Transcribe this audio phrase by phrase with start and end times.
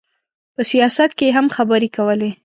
[0.55, 2.31] په سیاست کې یې هم خبرې کولې.